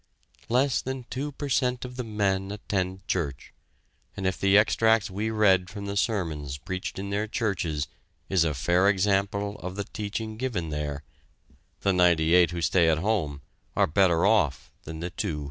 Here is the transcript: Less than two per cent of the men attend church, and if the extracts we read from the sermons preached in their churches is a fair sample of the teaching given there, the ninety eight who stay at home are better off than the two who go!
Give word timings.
Less 0.49 0.81
than 0.81 1.05
two 1.11 1.31
per 1.31 1.47
cent 1.47 1.85
of 1.85 1.95
the 1.95 2.03
men 2.03 2.49
attend 2.49 3.07
church, 3.07 3.53
and 4.17 4.25
if 4.25 4.35
the 4.39 4.57
extracts 4.57 5.11
we 5.11 5.29
read 5.29 5.69
from 5.69 5.85
the 5.85 5.95
sermons 5.95 6.57
preached 6.57 6.97
in 6.97 7.11
their 7.11 7.27
churches 7.27 7.87
is 8.27 8.43
a 8.43 8.55
fair 8.55 8.97
sample 8.97 9.57
of 9.59 9.75
the 9.75 9.83
teaching 9.83 10.37
given 10.37 10.69
there, 10.71 11.03
the 11.81 11.93
ninety 11.93 12.33
eight 12.33 12.49
who 12.49 12.61
stay 12.63 12.89
at 12.89 12.97
home 12.97 13.41
are 13.75 13.85
better 13.85 14.25
off 14.25 14.71
than 14.85 15.01
the 15.01 15.11
two 15.11 15.33
who 15.33 15.37
go! 15.37 15.39